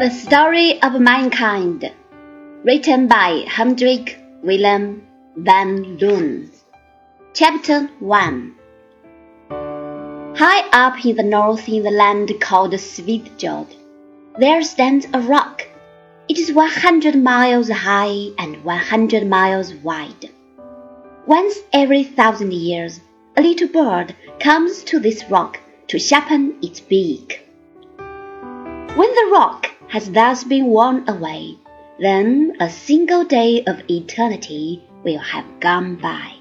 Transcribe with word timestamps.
A 0.00 0.10
Story 0.10 0.82
of 0.82 1.00
Mankind, 1.00 1.88
written 2.64 3.06
by 3.06 3.44
Hendrik 3.46 4.18
Willem 4.42 5.06
van 5.36 5.96
Loon. 5.98 6.50
Chapter 7.32 7.88
1 8.00 8.54
High 10.36 10.68
up 10.72 11.04
in 11.06 11.14
the 11.14 11.22
north 11.22 11.68
in 11.68 11.84
the 11.84 11.92
land 11.92 12.32
called 12.40 12.72
Svithjod, 12.72 13.68
there 14.36 14.64
stands 14.64 15.06
a 15.14 15.20
rock. 15.20 15.64
It 16.28 16.38
is 16.38 16.52
100 16.52 17.14
miles 17.14 17.70
high 17.70 18.30
and 18.36 18.64
100 18.64 19.28
miles 19.28 19.72
wide. 19.74 20.28
Once 21.24 21.54
every 21.72 22.02
thousand 22.02 22.52
years, 22.52 22.98
a 23.36 23.42
little 23.42 23.68
bird 23.68 24.16
comes 24.40 24.82
to 24.84 24.98
this 24.98 25.24
rock 25.30 25.60
to 25.86 26.00
sharpen 26.00 26.56
its 26.62 26.80
beak. 26.80 27.46
When 27.96 29.14
the 29.14 29.30
rock 29.32 29.70
has 29.94 30.10
thus 30.10 30.42
been 30.42 30.66
worn 30.66 31.08
away, 31.08 31.56
then 32.00 32.56
a 32.58 32.68
single 32.68 33.22
day 33.24 33.62
of 33.62 33.78
eternity 33.88 34.82
will 35.04 35.20
have 35.20 35.46
gone 35.60 35.94
by. 35.94 36.33